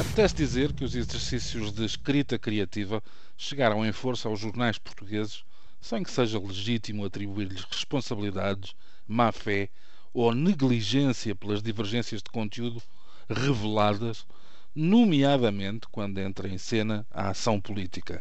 Apetece 0.00 0.34
dizer 0.34 0.72
que 0.72 0.82
os 0.82 0.94
exercícios 0.94 1.74
de 1.74 1.84
escrita 1.84 2.38
criativa 2.38 3.02
chegaram 3.36 3.84
em 3.84 3.92
força 3.92 4.30
aos 4.30 4.40
jornais 4.40 4.78
portugueses 4.78 5.44
sem 5.78 6.02
que 6.02 6.10
seja 6.10 6.38
legítimo 6.38 7.04
atribuir-lhes 7.04 7.64
responsabilidades, 7.64 8.74
má 9.06 9.30
fé 9.30 9.68
ou 10.14 10.34
negligência 10.34 11.34
pelas 11.34 11.62
divergências 11.62 12.22
de 12.22 12.30
conteúdo 12.30 12.82
reveladas 13.28 14.24
nomeadamente 14.74 15.86
quando 15.90 16.18
entra 16.18 16.48
em 16.48 16.58
cena 16.58 17.06
a 17.10 17.30
ação 17.30 17.60
política. 17.60 18.20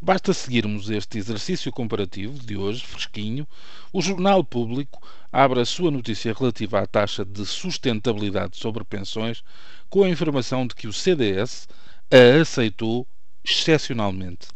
Basta 0.00 0.32
seguirmos 0.32 0.90
este 0.90 1.18
exercício 1.18 1.70
comparativo 1.72 2.38
de 2.38 2.56
hoje, 2.56 2.84
fresquinho. 2.84 3.46
O 3.92 4.02
Jornal 4.02 4.42
Público 4.44 5.00
abre 5.32 5.60
a 5.60 5.64
sua 5.64 5.90
notícia 5.90 6.32
relativa 6.32 6.80
à 6.80 6.86
taxa 6.86 7.24
de 7.24 7.44
sustentabilidade 7.46 8.56
sobre 8.56 8.84
pensões 8.84 9.42
com 9.88 10.02
a 10.02 10.08
informação 10.08 10.66
de 10.66 10.74
que 10.74 10.86
o 10.86 10.92
CDS 10.92 11.68
a 12.10 12.40
aceitou 12.40 13.06
excepcionalmente. 13.44 14.48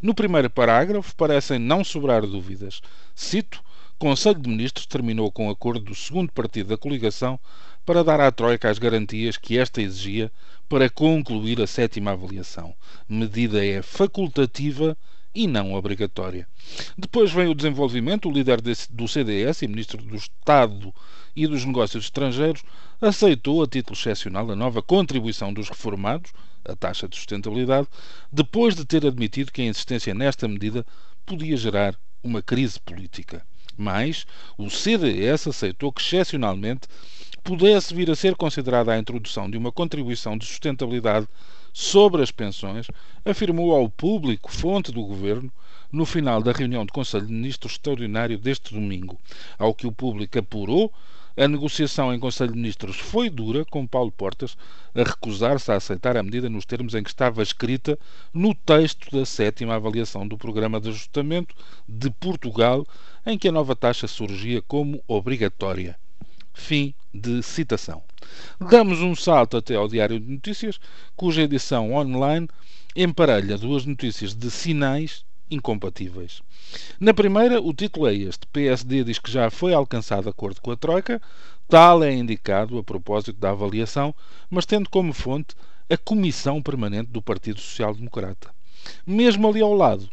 No 0.00 0.14
primeiro 0.14 0.48
parágrafo 0.48 1.14
parecem 1.16 1.58
não 1.58 1.82
sobrar 1.82 2.26
dúvidas. 2.26 2.80
Cito: 3.14 3.62
Conselho 3.98 4.38
de 4.38 4.50
Ministros 4.50 4.84
terminou 4.84 5.32
com 5.32 5.48
acordo 5.48 5.86
do 5.86 5.94
segundo 5.94 6.30
partido 6.30 6.68
da 6.68 6.76
coligação 6.76 7.40
para 7.86 8.04
dar 8.04 8.20
à 8.20 8.30
Troika 8.30 8.68
as 8.68 8.78
garantias 8.78 9.38
que 9.38 9.56
esta 9.56 9.80
exigia 9.80 10.30
para 10.68 10.90
concluir 10.90 11.62
a 11.62 11.66
sétima 11.66 12.10
avaliação. 12.10 12.74
Medida 13.08 13.64
é 13.64 13.80
facultativa 13.80 14.94
e 15.34 15.46
não 15.46 15.72
obrigatória. 15.72 16.46
Depois 16.98 17.32
vem 17.32 17.48
o 17.48 17.54
desenvolvimento. 17.54 18.28
O 18.28 18.32
líder 18.32 18.60
do 18.60 19.08
CDS 19.08 19.62
e 19.62 19.68
ministro 19.68 20.02
do 20.02 20.16
Estado 20.16 20.92
e 21.34 21.46
dos 21.46 21.64
Negócios 21.64 22.04
Estrangeiros 22.04 22.62
aceitou, 23.00 23.62
a 23.62 23.66
título 23.66 23.98
excepcional, 23.98 24.50
a 24.50 24.56
nova 24.56 24.82
contribuição 24.82 25.54
dos 25.54 25.70
reformados, 25.70 26.32
a 26.66 26.76
taxa 26.76 27.08
de 27.08 27.16
sustentabilidade, 27.16 27.88
depois 28.30 28.74
de 28.74 28.84
ter 28.84 29.06
admitido 29.06 29.50
que 29.50 29.62
a 29.62 29.66
insistência 29.66 30.12
nesta 30.12 30.46
medida 30.46 30.84
podia 31.24 31.56
gerar 31.56 31.98
uma 32.22 32.42
crise 32.42 32.78
política. 32.78 33.42
Mas 33.76 34.26
o 34.56 34.70
CDS 34.70 35.48
aceitou 35.48 35.92
que, 35.92 36.00
excepcionalmente, 36.00 36.88
pudesse 37.44 37.94
vir 37.94 38.10
a 38.10 38.16
ser 38.16 38.34
considerada 38.34 38.92
a 38.92 38.98
introdução 38.98 39.48
de 39.50 39.56
uma 39.56 39.70
contribuição 39.70 40.36
de 40.36 40.44
sustentabilidade 40.44 41.28
sobre 41.72 42.22
as 42.22 42.30
pensões, 42.30 42.86
afirmou 43.24 43.74
ao 43.74 43.88
público, 43.88 44.50
fonte 44.50 44.90
do 44.90 45.02
governo, 45.04 45.52
no 45.92 46.04
final 46.04 46.42
da 46.42 46.50
reunião 46.50 46.84
do 46.84 46.92
Conselho 46.92 47.26
de 47.26 47.32
Ministros 47.32 47.72
extraordinário 47.72 48.38
deste 48.38 48.74
domingo. 48.74 49.20
Ao 49.58 49.74
que 49.74 49.86
o 49.86 49.92
público 49.92 50.38
apurou, 50.38 50.92
a 51.36 51.46
negociação 51.46 52.14
em 52.14 52.18
Conselho 52.18 52.52
de 52.52 52.58
Ministros 52.58 52.96
foi 52.96 53.28
dura, 53.28 53.64
com 53.64 53.86
Paulo 53.86 54.10
Portas 54.10 54.56
a 54.94 55.02
recusar-se 55.02 55.70
a 55.70 55.76
aceitar 55.76 56.16
a 56.16 56.22
medida 56.22 56.48
nos 56.48 56.64
termos 56.64 56.94
em 56.94 57.02
que 57.02 57.10
estava 57.10 57.42
escrita 57.42 57.98
no 58.32 58.54
texto 58.54 59.10
da 59.10 59.26
sétima 59.26 59.74
avaliação 59.74 60.26
do 60.26 60.38
Programa 60.38 60.80
de 60.80 60.88
Ajustamento 60.88 61.54
de 61.86 62.08
Portugal, 62.10 62.86
em 63.26 63.36
que 63.36 63.48
a 63.48 63.52
nova 63.52 63.76
taxa 63.76 64.08
surgia 64.08 64.62
como 64.62 65.02
obrigatória. 65.06 65.98
Fim 66.54 66.94
de 67.12 67.42
citação. 67.42 68.02
Damos 68.58 69.02
um 69.02 69.14
salto 69.14 69.58
até 69.58 69.74
ao 69.74 69.88
Diário 69.88 70.18
de 70.18 70.32
Notícias, 70.32 70.80
cuja 71.14 71.42
edição 71.42 71.92
online 71.92 72.48
emparelha 72.94 73.58
duas 73.58 73.84
notícias 73.84 74.34
de 74.34 74.50
sinais 74.50 75.22
incompatíveis. 75.50 76.42
Na 76.98 77.14
primeira, 77.14 77.60
o 77.60 77.72
título 77.72 78.06
é 78.06 78.14
este: 78.14 78.46
PSD 78.46 79.04
diz 79.04 79.18
que 79.18 79.30
já 79.30 79.50
foi 79.50 79.72
alcançado 79.72 80.28
acordo 80.28 80.60
com 80.60 80.70
a 80.70 80.76
Troika, 80.76 81.20
tal 81.68 82.02
é 82.02 82.12
indicado 82.12 82.78
a 82.78 82.84
propósito 82.84 83.38
da 83.38 83.50
avaliação, 83.50 84.14
mas 84.50 84.66
tendo 84.66 84.90
como 84.90 85.12
fonte 85.12 85.54
a 85.88 85.96
Comissão 85.96 86.62
Permanente 86.62 87.10
do 87.10 87.22
Partido 87.22 87.60
Social 87.60 87.94
Democrata. 87.94 88.50
Mesmo 89.06 89.48
ali 89.48 89.60
ao 89.60 89.74
lado, 89.74 90.08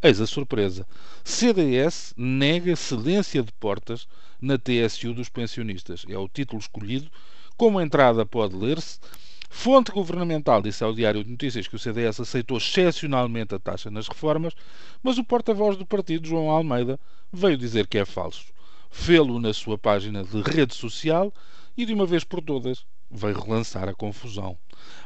Eis 0.00 0.20
a 0.20 0.26
surpresa. 0.28 0.86
CDS 1.24 2.14
nega 2.16 2.76
cedência 2.76 3.42
de 3.42 3.50
portas 3.50 4.06
na 4.40 4.56
TSU 4.56 5.12
dos 5.12 5.28
pensionistas. 5.28 6.04
É 6.08 6.16
o 6.16 6.28
título 6.28 6.60
escolhido. 6.60 7.10
Como 7.56 7.80
entrada 7.80 8.24
pode 8.24 8.54
ler-se. 8.54 9.00
Fonte 9.48 9.90
governamental 9.90 10.60
disse 10.60 10.84
ao 10.84 10.94
Diário 10.94 11.24
de 11.24 11.30
Notícias 11.30 11.66
que 11.66 11.74
o 11.74 11.78
CDS 11.78 12.20
aceitou 12.20 12.58
excepcionalmente 12.58 13.54
a 13.54 13.58
taxa 13.58 13.90
nas 13.90 14.06
reformas, 14.06 14.54
mas 15.02 15.18
o 15.18 15.24
porta-voz 15.24 15.76
do 15.76 15.86
partido, 15.86 16.28
João 16.28 16.50
Almeida, 16.50 17.00
veio 17.32 17.56
dizer 17.56 17.86
que 17.86 17.98
é 17.98 18.04
falso. 18.04 18.46
Fê-lo 18.90 19.40
na 19.40 19.52
sua 19.52 19.78
página 19.78 20.22
de 20.22 20.40
rede 20.42 20.74
social 20.74 21.32
e, 21.76 21.86
de 21.86 21.94
uma 21.94 22.06
vez 22.06 22.24
por 22.24 22.42
todas, 22.42 22.84
veio 23.10 23.40
relançar 23.40 23.88
a 23.88 23.94
confusão. 23.94 24.56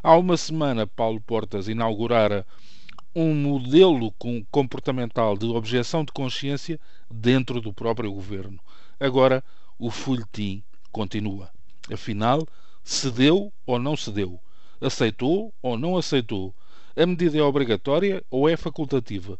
Há 0.02 0.16
uma 0.16 0.36
semana, 0.36 0.86
Paulo 0.86 1.20
Portas 1.20 1.68
inaugurara 1.68 2.46
um 3.14 3.34
modelo 3.34 4.12
comportamental 4.50 5.36
de 5.36 5.46
objeção 5.46 6.04
de 6.04 6.12
consciência 6.12 6.80
dentro 7.10 7.60
do 7.60 7.72
próprio 7.72 8.12
governo. 8.12 8.58
Agora, 8.98 9.44
o 9.78 9.90
folhetim 9.90 10.62
continua. 10.90 11.50
Afinal, 11.92 12.46
cedeu 12.82 13.52
ou 13.66 13.78
não 13.78 13.96
cedeu? 13.96 14.40
Aceitou 14.80 15.52
ou 15.62 15.78
não 15.78 15.96
aceitou? 15.96 16.54
A 16.96 17.06
medida 17.06 17.38
é 17.38 17.42
obrigatória 17.42 18.22
ou 18.30 18.48
é 18.48 18.56
facultativa? 18.56 19.38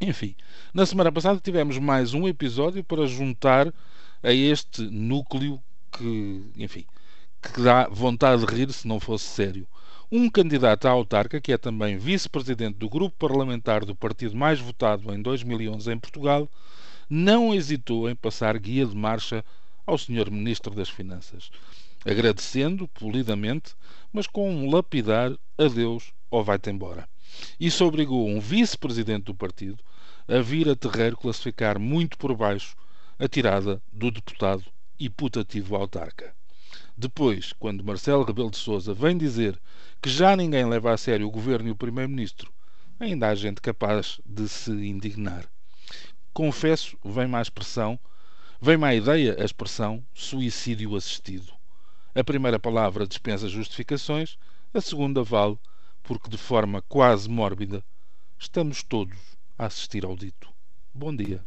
Enfim, 0.00 0.34
na 0.72 0.84
semana 0.84 1.12
passada 1.12 1.40
tivemos 1.42 1.78
mais 1.78 2.14
um 2.14 2.26
episódio 2.28 2.82
para 2.84 3.06
juntar 3.06 3.72
a 4.22 4.32
este 4.32 4.82
núcleo 4.82 5.62
que, 5.90 6.50
enfim, 6.56 6.84
que 7.40 7.60
dá 7.60 7.88
vontade 7.88 8.44
de 8.44 8.54
rir 8.54 8.72
se 8.72 8.86
não 8.86 9.00
fosse 9.00 9.24
sério 9.26 9.66
um 10.14 10.28
candidato 10.28 10.86
à 10.86 10.90
autarca, 10.90 11.40
que 11.40 11.52
é 11.52 11.56
também 11.56 11.96
vice-presidente 11.96 12.76
do 12.76 12.86
grupo 12.86 13.16
parlamentar 13.18 13.82
do 13.82 13.96
partido 13.96 14.36
mais 14.36 14.60
votado 14.60 15.10
em 15.14 15.22
2011 15.22 15.90
em 15.90 15.98
Portugal, 15.98 16.46
não 17.08 17.54
hesitou 17.54 18.10
em 18.10 18.14
passar 18.14 18.58
guia 18.58 18.84
de 18.84 18.94
marcha 18.94 19.42
ao 19.86 19.98
Sr. 19.98 20.30
Ministro 20.30 20.74
das 20.74 20.88
Finanças, 20.88 21.50
agradecendo 22.04 22.86
polidamente, 22.88 23.74
mas 24.12 24.26
com 24.26 24.50
um 24.50 24.70
lapidar 24.70 25.32
adeus 25.58 26.12
ou 26.30 26.44
vai-te 26.44 26.70
embora. 26.70 27.08
Isso 27.58 27.84
obrigou 27.84 28.28
um 28.28 28.40
vice-presidente 28.40 29.24
do 29.24 29.34
partido 29.34 29.82
a 30.28 30.40
vir 30.40 30.68
a 30.68 30.76
terreiro 30.76 31.16
classificar 31.16 31.78
muito 31.78 32.16
por 32.16 32.34
baixo 32.36 32.76
a 33.18 33.28
tirada 33.28 33.82
do 33.92 34.10
deputado 34.10 34.64
e 34.98 35.08
putativo 35.08 35.76
autarca. 35.76 36.34
Depois, 36.96 37.52
quando 37.52 37.84
Marcelo 37.84 38.24
Rebelo 38.24 38.50
de 38.50 38.58
Sousa 38.58 38.94
vem 38.94 39.16
dizer 39.16 39.60
que 40.00 40.10
já 40.10 40.36
ninguém 40.36 40.64
leva 40.64 40.92
a 40.92 40.96
sério 40.96 41.26
o 41.26 41.30
governo 41.30 41.68
e 41.68 41.72
o 41.72 41.76
primeiro-ministro, 41.76 42.52
ainda 43.00 43.28
há 43.28 43.34
gente 43.34 43.60
capaz 43.60 44.20
de 44.24 44.48
se 44.48 44.70
indignar. 44.70 45.48
Confesso, 46.32 46.96
vem 47.04 47.26
má 47.26 47.42
expressão, 47.42 47.98
vem 48.64 48.76
má 48.76 48.94
ideia 48.94 49.36
a 49.40 49.44
expressão 49.44 50.04
suicídio 50.14 50.94
assistido. 50.94 51.52
A 52.14 52.22
primeira 52.22 52.60
palavra 52.60 53.08
dispensa 53.08 53.48
justificações, 53.48 54.38
a 54.72 54.80
segunda 54.80 55.24
vale 55.24 55.58
porque, 56.00 56.30
de 56.30 56.38
forma 56.38 56.80
quase 56.82 57.28
mórbida, 57.28 57.82
estamos 58.38 58.84
todos 58.84 59.18
a 59.58 59.66
assistir 59.66 60.04
ao 60.04 60.16
dito. 60.16 60.48
Bom 60.94 61.14
dia. 61.14 61.42